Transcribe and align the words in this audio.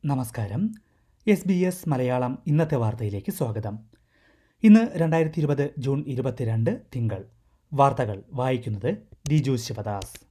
നമസ്കാരം. 0.04 0.74
S 1.26 1.48
B 1.48 1.54
S 1.54 1.88
Malayalam 1.88 2.38
ഇന്നത്തെ 2.46 2.76
വാർത്തയിലേക്ക് 2.76 3.32
സ്വാഗതം. 3.32 3.78
ഇന്ന് 4.62 4.80
രണ്ടായിരത്തി 4.94 5.38
ഇരുപത് 5.38 5.70
ജൂൺ 5.78 6.04
ഇരുപത്തിരണ്ട് 6.06 6.80
തിങ്കൾ. 6.96 7.24
വാർത്തകൾ 7.72 8.22
വായിക്കുന്നത് 8.32 8.94
ദിജു 9.28 9.56
ശിവദാസ്. 9.56 10.29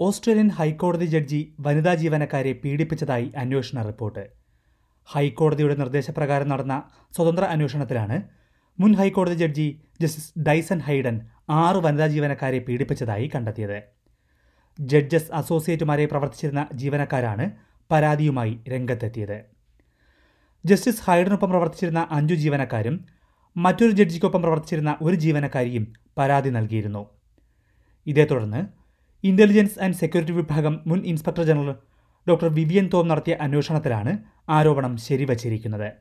ഓസ്ട്രേലിയൻ 0.00 0.48
ഹൈക്കോടതി 0.48 1.04
ജഡ്ജി 1.04 1.54
വനിതാ 1.60 1.94
ജീവനക്കാരെ 1.94 2.52
പീഡിപ്പിച്ചതായി 2.52 3.32
അന്വേഷണ 3.36 3.82
റിപ്പോർട്ട്. 3.82 4.24
ഹൈക്കോടതിയുടെ 5.08 5.74
നിർദ്ദേശപ്രകാരം 5.74 6.48
നടന്ന 6.48 6.74
സ്വതന്ത്ര 7.16 7.44
അന്വേഷണത്തിലാണ് 7.44 8.22
മുൻ 8.80 8.92
ഹൈക്കോടതി 8.94 9.34
ജഡ്ജി 9.34 9.82
ജസ്റ്റിസ് 10.00 10.32
ഡൈസൺ 10.38 10.78
ഹൈഡൻ 10.78 11.16
ആറ് 11.48 11.76
വനിതാ 11.76 12.06
ജീവനക്കാരെ 12.06 12.58
പീഡിപ്പിച്ചതായി 12.58 13.30
കണ്ടെത്തിയത്. 13.34 13.78
ജഡ്ജസ് 14.80 15.32
അസോസിയേറ്റുമാരെ 15.32 16.06
പ്രവർത്തിച്ചിരുന്ന 16.06 16.68
ജീവനക്കാരാണ് 16.74 17.50
പരാതിയുമായി 17.92 18.64
രംഗത്തെത്തിയത്. 18.68 19.38
ജസ്റ്റിസ് 20.64 21.02
ഹൈഡനൊപ്പം 21.06 21.50
പ്രവർത്തിച്ചിരുന്ന 21.50 22.06
അഞ്ചു 22.10 22.34
ജീവനക്കാരും 22.34 23.04
മറ്റൊരു 23.56 23.90
ജഡ്ജിക്കൊപ്പം 23.90 24.42
പ്രവർത്തിച്ചിരുന്ന 24.42 24.96
ഒരു 25.02 25.16
ജീവനക്കാരിയും 25.16 25.92
പരാതി 26.18 26.50
നൽകിയിരുന്നു. 26.50 27.06
ഇതേ 28.06 28.24
തുടർന്ന് 28.24 28.77
ഇന്റലിജൻസ് 29.24 29.78
ആൻഡ് 29.78 29.94
സെക്യൂരിറ്റി 29.94 30.32
വിഭാഗം 30.32 30.80
മുൻ 30.86 30.98
ഇൻസ്പെക്ടർ 30.98 31.42
ജനറൽ 31.42 31.74
ഡോക്ടർ 32.28 32.48
വിവിയൻ 32.48 32.90
തോം 32.94 33.08
നടത്തിയ 33.08 33.34
അന്വേഷണത്തിലാണ് 33.34 34.18
ആരോപണം 34.48 34.96
ശരിവച്ചിരിക്കുന്നത്. 34.96 35.92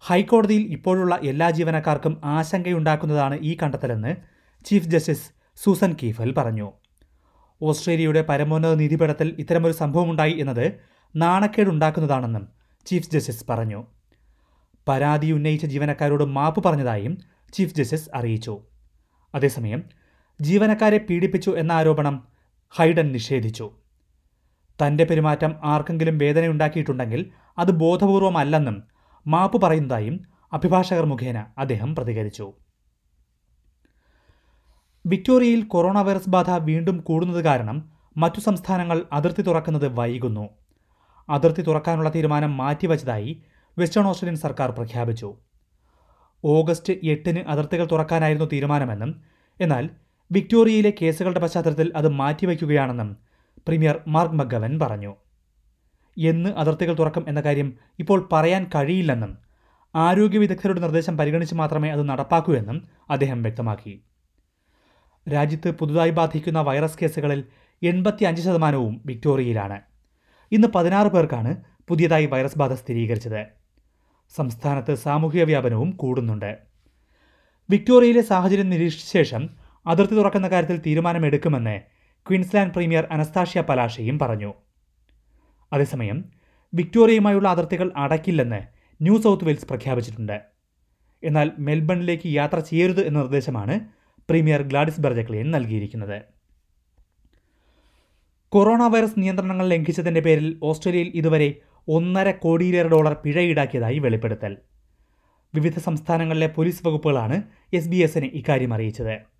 ഹൈക്കോടതിയിൽ 0.00 0.62
ഇപ്പോഴുള്ള 0.72 1.18
എല്ലാ 1.22 1.50
ജീവനക്കാർക്കും 1.50 2.20
ആശങ്കയുണ്ടാക്കുന്നതാണ് 2.24 3.38
ഈ 3.42 3.56
കണ്ടെത്തലെന്ന് 3.62 4.16
ചീഫ് 4.64 4.88
ജസ്റ്റിസ് 4.88 5.30
സൂസൻ 5.56 5.96
കീഫൽ 6.02 6.34
പറഞ്ഞു. 6.38 6.72
ഓസ്ട്രേലിയയുടെ 7.62 8.22
പരമോന്നത 8.22 8.74
നീതിപീഠത്തിൽ 8.74 9.36
ഇത്തരമൊരു 9.38 9.72
സംഭവമുണ്ടായി 9.72 10.32
എന്നത് 10.32 10.72
നാണക്കേടുണ്ടാക്കുന്നതാണെന്നും 11.16 12.48
ചീഫ് 12.86 13.10
ജസ്റ്റിസ് 13.10 13.44
പറഞ്ഞു. 13.50 13.84
പരാതി 14.88 15.30
ഉന്നയിച്ച 15.32 15.66
ജീവനക്കാരോട് 15.66 16.24
മാപ്പ് 16.24 16.64
പറഞ്ഞതായും 16.64 17.18
ചീഫ് 17.52 17.74
ജസ്റ്റിസ് 17.74 18.10
അറിയിച്ചു. 18.14 18.60
അതേസമയം 19.34 19.84
ജീവനക്കാരെ 20.40 20.98
പീഡിപ്പിച്ചു 20.98 21.50
എന്ന 21.50 21.72
ആരോപണം 21.72 22.28
ഹൈഡൻ 22.70 23.12
നിഷേധിച്ചു. 23.12 23.72
തന്റെ 24.86 25.04
പെരുമാറ്റം 25.04 25.56
ആർക്കെങ്കിലും 25.64 26.18
വേദനയുണ്ടാക്കിയിട്ടുണ്ടെങ്കിൽ 26.18 27.30
അത് 27.58 27.70
ബോധപൂർവമല്ലെന്നും 27.70 28.82
മാപ്പ് 29.26 29.60
പറയുന്നതായും 29.60 30.20
അഭിഭാഷകർ 30.52 31.04
മുഖേന 31.04 31.46
അദ്ദേഹം 31.58 31.94
പ്രതികരിച്ചു. 31.94 32.52
വിക്ടോറിയയിൽ 35.06 35.62
കൊറോണ 35.62 36.00
വൈറസ് 36.02 36.30
ബാധ 36.30 36.50
വീണ്ടും 36.50 36.98
കൂടുന്നത് 36.98 37.44
കാരണം 37.44 37.90
മറ്റു 38.16 38.40
സംസ്ഥാനങ്ങൾ 38.40 39.04
അതിർത്തി 39.12 39.42
തുറക്കുന്നത് 39.42 39.88
വൈകുന്നു. 39.88 40.48
അതിർത്തി 41.28 41.62
തുറക്കാനുള്ള 41.62 42.12
തീരുമാനം 42.14 42.56
മാറ്റിവച്ചതായി 42.56 43.42
വെസ്റ്റേൺ 43.78 44.06
ഓസ്ട്രേലിയൻ 44.06 44.36
സർക്കാർ 44.36 44.70
പ്രഖ്യാപിച്ചു. 44.70 45.36
ഓഗസ്റ്റ് 46.44 46.92
എട്ടിന് 46.92 47.38
അതിർത്തികൾ 47.38 47.88
തുറക്കാനായിരുന്നു 47.92 48.48
തീരുമാനമെന്നും 48.52 49.22
എന്നാൽ 49.60 49.90
വിക്ടോറിയയിലെ 50.32 50.92
കേസുകളുടെ 51.02 51.40
പശ്ചാത്തലത്തിൽ 51.40 51.92
അത് 51.96 52.08
മാറ്റിവെക്കുകയാണെന്നും 52.08 53.16
പ്രീമിയർ 53.66 54.00
മാർക്ക് 54.08 54.34
മഗവൻ 54.34 54.78
പറഞ്ഞു. 54.78 55.16
എന്ന് 56.18 56.50
അതിർത്തികൾ 56.50 56.96
തുറക്കും 56.98 57.24
എന്ന 57.28 57.40
കാര്യം 57.40 57.74
ഇപ്പോൾ 57.98 58.28
പറയാൻ 58.32 58.70
കഴിയില്ലെന്നും 58.74 59.38
ആരോഗ്യ 59.94 60.38
വിദഗ്ധരുടെ 60.38 60.80
നിർദ്ദേശം 60.80 61.18
പരിഗണിച്ച് 61.18 61.54
മാത്രമേ 61.54 61.90
അത് 61.90 62.08
നടപ്പാക്കൂ 62.08 62.54
എന്നും 62.54 62.88
അദ്ദേഹം 63.10 63.42
വ്യക്തമാക്കി. 63.42 64.02
രാജ്യത്ത് 65.32 65.70
പുതുതായി 65.70 66.10
ബാധിക്കുന്ന 66.10 66.60
വൈറസ് 66.60 66.98
കേസുകളിൽ 67.02 67.44
എൺപത്തി 67.82 68.24
അഞ്ച് 68.24 68.42
ശതമാനവും 68.42 69.02
വിക്ടോറിയയിലാണ്. 69.06 69.80
ഇന്ന് 70.52 70.68
പതിനാറ് 70.68 71.08
പേർക്കാണ് 71.08 71.56
പുതിയതായി 71.88 72.26
വൈറസ് 72.26 72.58
ബാധ 72.58 72.72
സ്ഥിരീകരിച്ചത്. 72.72 73.46
സംസ്ഥാനത്ത് 74.36 74.94
സാമൂഹിക 74.94 75.42
വ്യാപനവും 75.42 75.90
കൂടുന്നുണ്ട്. 75.90 76.58
വിക്ടോറിയയിലെ 77.70 78.20
സാഹചര്യം 78.20 78.70
നിരീക്ഷിച്ച 78.70 79.12
ശേഷം 79.12 79.63
അതിർത്തി 79.86 80.14
തുറക്കുന്ന 80.14 80.48
കാര്യത്തിൽ 80.48 80.82
തീരുമാനമെടുക്കുമെന്ന് 80.86 81.80
ക്വീൻസ്ലാൻഡ് 82.26 82.72
പ്രീമിയർ 82.72 83.04
അനസ്താഷ്യ 83.10 83.60
പലാഷയും 83.60 84.18
പറഞ്ഞു. 84.18 84.54
അതേസമയം 85.72 86.24
വിക്ടോറിയയുമായുള്ള 86.74 87.48
അതിർത്തികൾ 87.48 87.92
അടയ്ക്കില്ലെന്ന് 87.96 88.60
ന്യൂ 89.02 89.22
സൗത്ത് 89.22 89.44
വെയിൽസ് 89.44 89.66
പ്രഖ്യാപിച്ചിട്ടുണ്ട്. 89.66 90.40
എന്നാൽ 91.22 91.52
മെൽബണിലേക്ക് 91.58 92.26
യാത്ര 92.26 92.58
ചെയ്യരുത് 92.58 93.00
എന്ന 93.06 93.18
നിർദ്ദേശമാണ് 93.18 93.80
പ്രീമിയർ 94.30 94.62
ഗ്ലാഡിസ് 94.62 95.00
ബെർജക്ലിയൻ 95.00 95.50
നൽകിയിരിക്കുന്നത്. 95.50 96.22
കൊറോണ 98.48 98.82
വൈറസ് 98.82 99.20
നിയന്ത്രണങ്ങൾ 99.20 99.68
ലംഘിച്ചതിന്റെ 99.68 100.20
പേരിൽ 100.20 100.60
ഓസ്ട്രേലിയയിൽ 100.62 101.12
ഇതുവരെ 101.14 101.54
ഒന്നര 101.88 102.30
കോടിയിലേറെ 102.30 102.88
ഡോളർ 102.88 103.14
പിഴ 103.14 103.40
ഈടാക്കിയതായി 103.40 103.98
വെളിപ്പെടുത്തൽ. 103.98 104.56
വിവിധ 105.54 105.78
സംസ്ഥാനങ്ങളിലെ 105.78 106.46
പോലീസ് 106.46 106.86
വകുപ്പുകളാണ് 106.86 107.42
എസ് 107.72 107.88
ബി 107.88 107.96
എസിന് 107.96 108.24
ഇക്കാര്യം 108.24 108.74
അറിയിച്ചത്. 108.74 109.33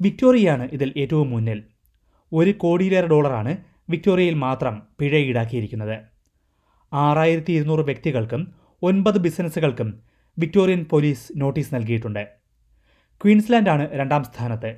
വിക്ടോറിയയാണ് 0.00 0.68
ഇതിൽ 0.72 0.92
ഏറ്റവും 0.96 1.30
മുന്നിൽ. 1.30 1.64
ഒരു 2.32 2.50
കോടിയിലേറെ 2.50 3.06
ഡോളറാണ് 3.06 3.56
വിക്ടോറിയയിൽ 3.90 4.34
മാത്രം 4.34 4.82
പിഴ 5.00 5.16
ഈടാക്കിയിരിക്കുന്നത്. 5.16 6.00
ആറായിരത്തി 6.92 7.52
ഇരുന്നൂറ് 7.52 7.80
വ്യക്തികൾക്കും 7.80 8.52
ഒൻപത് 8.82 9.18
ബിസിനസ്സുകൾക്കും 9.18 10.02
വിക്ടോറിയൻ 10.38 10.84
പോലീസ് 10.90 11.32
നോട്ടീസ് 11.36 11.74
നൽകിയിട്ടുണ്ട്. 11.74 12.28
ക്വീൻസ്ലാൻഡാണ് 13.24 13.88
രണ്ടാം 13.92 14.24
സ്ഥാനത്ത്. 14.24 14.76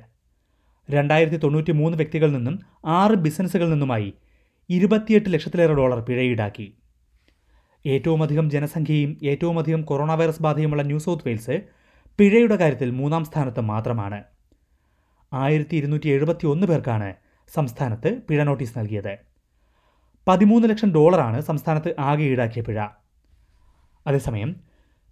രണ്ടായിരത്തി 0.91 1.37
തൊണ്ണൂറ്റി 1.37 1.71
മൂന്ന് 1.71 1.97
വ്യക്തികളിൽ 1.97 2.33
നിന്നും 2.33 2.59
ആറ് 2.85 3.11
ബിസിനസ്സുകളിൽ 3.11 3.71
നിന്നുമായി 3.71 4.13
ഇരുപത്തിയെട്ട് 4.69 5.33
ലക്ഷത്തിലേറെ 5.33 5.73
ഡോളർ 5.73 5.99
പിഴ 5.99 6.21
ഈടാക്കി. 6.21 6.73
ഏറ്റവുമധികം 7.87 8.49
ജനസംഖ്യയും 8.49 9.17
ഏറ്റവുമധികം 9.23 9.81
കൊറോണ 9.81 10.13
വൈറസ് 10.13 10.41
ബാധയുമുള്ള 10.41 10.83
ന്യൂ 10.83 10.97
സൗത്ത് 10.97 11.23
വെയിൽസ് 11.25 11.61
പിഴയുടെ 12.19 12.55
കാര്യത്തിൽ 12.55 12.91
മൂന്നാം 12.91 13.25
സ്ഥാനത്ത് 13.25 13.59
മാത്രമാണ്. 13.59 14.32
ആയിരത്തി 15.33 15.75
ഇരുന്നൂറ്റി 15.75 16.09
എഴുപത്തി 16.09 16.45
ഒന്ന് 16.47 16.67
പേർക്കാണ് 16.67 17.13
സംസ്ഥാനത്ത് 17.53 18.09
പിഴ 18.29 18.43
നോട്ടീസ് 18.43 18.77
നൽകിയത്. 18.79 19.13
പതിമൂന്ന് 20.27 20.69
ലക്ഷം 20.69 20.93
ഡോളറാണ് 20.93 21.41
സംസ്ഥാനത്ത് 21.41 21.95
ആകെ 21.99 22.23
ഈടാക്കിയ 22.23 22.63
പിഴ. 22.63 22.87
അതേസമയം 24.07 24.55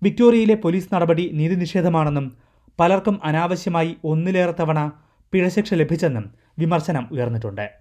വിക്ടോറിയയിലെ 0.03 0.55
പോലീസ് 0.55 0.93
നടപടി 0.93 1.31
നീതി 1.33 1.55
നിഷേധമാണെന്നും 1.55 2.37
പലർക്കും 2.79 3.19
അനാവശ്യമായി 3.23 3.95
ഒന്നിലേറെ 4.03 4.51
തവണ 4.51 4.91
പിഴശിക്ഷ 5.33 5.73
ലഭിച്ചെന്നും 5.73 6.33
വിമർശനം 6.59 7.09
ഉയർന്നിട്ടുണ്ട്. 7.11 7.71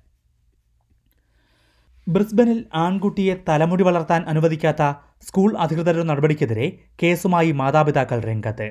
ബ്രിസ്ബനിൽ 2.08 2.64
ആൺകുട്ടിയെ 2.74 3.34
തലമുടി 3.48 3.82
വളർത്താൻ 3.82 4.22
അനുവദിക്കാത്ത 4.22 4.82
സ്കൂൾ 5.20 5.56
അധികൃതരുടെ 5.56 6.04
നടപടിക്കെതിരെ 6.04 6.78
കേസുമായി 7.02 7.52
മാതാപിതാക്കൾ 7.52 8.20
രംഗത്ത്. 8.20 8.68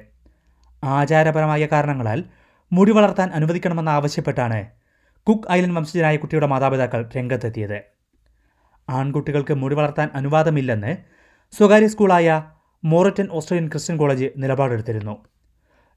ആചാരപരമായ 0.84 1.66
കാരണങ്ങളാൽ 1.72 2.24
മുടി 2.72 2.92
വളർത്താൻ 2.92 3.30
അനുവദിക്കണമെന്ന് 3.30 3.92
ആവശ്യപ്പെട്ടാണ് 3.92 4.66
കുക്ക് 5.28 5.52
ഐലൻഡ് 5.52 5.76
വംശജനായ 5.76 6.16
കുട്ടിയുടെ 6.16 6.48
മാതാപിതാക്കൾ 6.48 7.10
രംഗത്തെത്തിയത്. 7.16 7.82
ആൺകുട്ടികൾക്ക് 8.90 9.54
മുടി 9.54 9.76
വളർത്താൻ 9.76 10.10
അനുവാദമില്ലെന്ന് 10.14 10.98
സ്വകാര്യ 11.58 11.88
സ്കൂളായ 11.88 12.44
Moreton 12.84 13.28
Australian 13.32 13.70
Christian 13.70 13.98
college 13.98 14.28
നിലപാടെടുത്തിരുന്നു. 14.38 15.26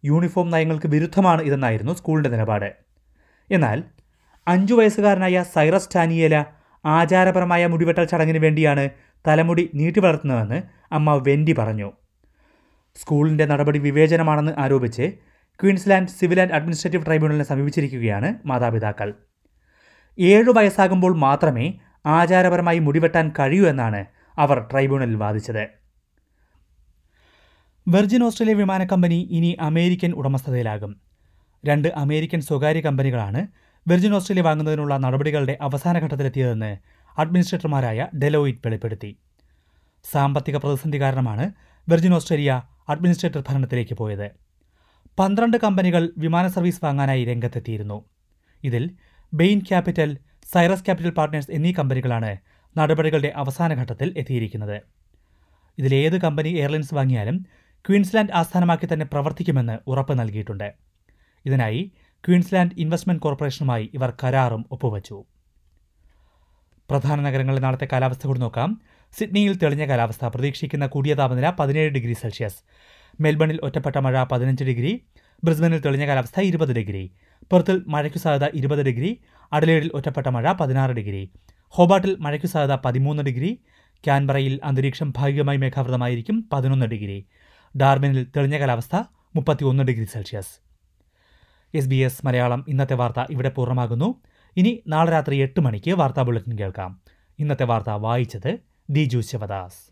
uniform 0.05 0.50
നയങ്ങൾക്ക് 0.50 0.87
വിരുദ്ധമാണ് 0.87 1.43
ഇതെന്നായിരുന്നു 1.43 1.93
സ്കൂളിന്റെ 1.93 2.31
നിലപാട്. 2.31 2.72
എന്നാൽ 3.50 3.83
അഞ്ചു 4.47 4.75
വയസ്സുകാരനായ 4.75 5.43
സൈറസ് 5.43 5.89
ടാനിയേല 5.97 6.44
ആചാരപരമായ 6.84 7.66
മുടിവെട്ടൽ 7.66 8.04
ചടങ്ങിന് 8.04 8.39
വേണ്ടിയാണ് 8.39 8.91
തലമുടി 9.28 9.71
നീട്ടി 9.75 10.01
വളർത്തുന്നതെന്ന് 10.01 10.63
അമ്മ 10.92 11.22
വെൻഡി 11.27 11.53
പറഞ്ഞു. 11.53 11.92
സ്കൂളിന്റെ 12.95 13.45
നടപടി 13.45 13.78
വിവേചനമാണെന്ന് 13.78 14.53
ആരോപിച്ച് 14.59 15.31
ക്വീൻസ്ലാൻഡ് 15.60 16.09
സിവിൽ 16.09 16.41
ആൻഡ് 16.41 16.53
അഡ്മിനിസ്ട്രേറ്റീവ് 16.53 17.07
ട്രൈബ്യൂണലിനെ 17.07 17.45
സമീപിച്ചിരിക്കുകയാണ് 17.45 18.34
മാതാപിതാക്കൾ. 18.47 19.15
ഏഴു 20.19 20.51
വയസ്സാകുമ്പോൾ 20.51 21.16
മാത്രമേ 21.16 21.66
ആചാരപരമായി 22.07 22.78
മുടിവെട്ടാൻ 22.78 23.33
കഴിയൂ 23.39 23.65
എന്നാണ് 23.66 24.04
അവർ 24.39 24.59
ട്രൈബ്യൂണലിൽ 24.71 25.16
വാദിച്ചത്. 25.16 25.65
വെർജിൻ 27.89 28.22
ഓസ്ട്രേലിയ 28.25 28.54
വിമാന 28.54 28.84
കമ്പനി 28.84 29.28
ഇനി 29.31 29.57
അമേരിക്കൻ 29.60 30.13
ഉടമസ്ഥതയിലാകും. 30.13 30.93
രണ്ട് 31.66 31.89
അമേരിക്കൻ 31.89 32.41
സ്വകാര്യ 32.41 32.81
കമ്പനികളാണ് 32.81 33.41
വെർജിൻ 33.89 34.15
ഓസ്ട്രേലിയ 34.15 34.43
വാങ്ങുന്നതിനുള്ള 34.43 34.97
നടപടികളുടെ 34.97 35.59
അവസാന 35.60 35.99
ഘട്ടത്തിലെത്തിയതെന്ന് 35.99 36.77
അഡ്മിനിസ്ട്രേറ്റർമാരായ 37.19 38.07
ഡെലോയിറ്റ് 38.22 38.66
വെളിപ്പെടുത്തി. 38.66 39.10
സാമ്പത്തിക 40.13 40.57
പ്രതിസന്ധി 40.57 41.01
കാരണമാണ് 41.01 41.53
വെർജിൻ 41.89 42.15
ഓസ്ട്രേലിയ 42.15 42.63
അഡ്മിനിസ്ട്രേറ്റർ 42.89 43.43
ഭരണത്തിലേക്ക് 43.49 43.95
പോയത്. 43.95 44.28
പന്ത്രണ്ട് 45.18 45.56
കമ്പനികൾ 45.56 46.12
വിമാന 46.18 46.47
സർവീസ് 46.47 46.84
വാങ്ങാനായി 46.84 47.24
രംഗത്തെത്തിയിരുന്നു. 47.24 48.04
ഇതിൽ 48.64 48.91
Bain 49.34 49.60
Capital 49.60 50.18
Cyrus 50.53 50.84
Capital 50.84 51.10
partners 51.10 51.50
എന്നീ 51.50 51.72
കമ്പനികളാണ് 51.72 52.36
നടപടികളുടെ 52.78 53.32
അവസാന 53.36 53.74
ഘട്ടത്തിൽ 53.74 54.14
എത്തിയിരിക്കുന്നത്. 54.16 54.80
ഇതിലേത് 55.78 56.20
കമ്പനി 56.20 56.48
എയർലൈൻസ് 56.48 56.94
വാങ്ങിയാലും 56.94 57.47
ക്വീൻസ്ലാൻഡ് 57.88 58.32
ആസ്ഥാനമാക്കി 58.32 58.88
തന്നെ 58.92 59.06
പ്രവർത്തിക്കുമെന്ന് 59.06 59.78
ഉറപ്പ് 59.86 60.18
നൽകിയിട്ടുണ്ട്. 60.18 60.74
ഇതിനായി 61.47 61.92
ക്വീൻസ്ലാൻഡ് 62.28 62.72
ഇൻവെസ്റ്റ്മെന്റ് 62.78 63.22
കോർപ്പറേഷനുമായി 63.22 63.91
ഇവർ 63.94 64.12
കരാറും 64.24 64.65
ഒപ്പുവച്ചു. 64.72 65.24
പ്രധാന 66.91 67.20
നഗരങ്ങളിൽ 67.20 67.60
നാളത്തെ 67.60 67.88
കാലാവസ്ഥ 67.92 68.26
കൂടി 68.26 68.41
നോക്കാം. 68.41 68.80
സിഡ്നിയിൽ 69.18 69.56
തെളിഞ്ഞ 69.56 69.84
കാലാവസ്ഥ. 69.86 70.24
പ്രതീക്ഷിക്കുന്ന 70.24 70.86
കൂടിയ 70.86 71.15
താപനില 71.15 71.50
പതിനേഴ് 71.50 71.91
ഡിഗ്രി 71.91 72.12
സെൽഷ്യസ്. 72.12 72.60
മെൽബണിൽ 73.20 73.60
ഒറ്റപ്പെട്ട 73.62 73.98
മഴ 73.98 74.24
പതിനഞ്ച് 74.24 74.64
ഡിഗ്രി 74.64 75.04
ബ്രിസ്ബനിൽ 75.44 75.78
തെളിഞ്ഞ 75.78 76.06
കാലാവസ്ഥ 76.06 76.41
ഇരുപത് 76.41 76.72
ഡിഗ്രി. 76.72 77.12
പെർത്തിൽ 77.53 77.84
മഴയ്ക്കു 77.86 78.18
സാധ്യത 78.18 78.50
ഇരുപത് 78.54 78.82
ഡിഗ്രി 78.82 79.20
അഡലേഡിൽ 79.53 79.91
ഒറ്റപ്പെട്ട 79.94 80.26
മഴ 80.26 80.53
പതിനാറ് 80.53 80.91
ഡിഗ്രി. 80.91 81.32
ഹോബാട്ടിൽ 81.68 82.16
മഴയ്ക്കു 82.20 82.47
സാധ്യത 82.47 82.78
പതിമൂന്ന് 82.84 83.22
ഡിഗ്രി 83.22 83.60
ക്യാൻബറയിൽ 84.04 84.60
അന്തരീക്ഷം 84.64 85.12
ഭാഗികമായി 85.16 85.56
മേഘാവൃതമായിരിക്കും 85.56 86.48
പതിനൊന്ന് 86.53 86.86
ഡിഗ്രി. 86.86 87.26
ഡാർബിനിൽ 87.76 88.26
തെളിഞ്ഞ 88.36 88.59
കാലാവസ്ഥ 88.59 89.03
മുപ്പത്തിയൊന്ന് 89.36 89.82
degree 89.82 90.04
Celsius. 90.04 90.60
S 91.74 91.88
B 91.88 91.94
S 91.94 92.26
Malayalam 92.26 92.65
ഇന്നത്തെ 92.68 92.94
വാർത്ത 92.94 93.24
ഇവിടെ 93.30 93.48
പൂർണമാകുന്നു. 93.48 94.20
ഇനി 94.56 94.82
നാളെ 94.88 95.12
രാത്രി 95.12 95.36
എട്ട് 95.36 95.60
മണിക്ക് 95.60 95.91
വാർത്താ 95.91 96.22
ബുള്ളറ്റിൻ 96.22 96.58
കേൾക്കാം. 96.58 97.00
ഇന്നത്തെ 97.38 97.65
വാർത്ത 97.65 97.91
വായിച്ചത് 97.91 98.58
ദിജു 98.91 99.20
ശിവദാസ്. 99.20 99.91